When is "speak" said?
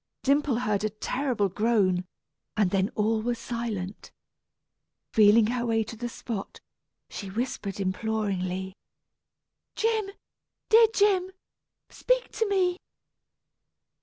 11.91-12.31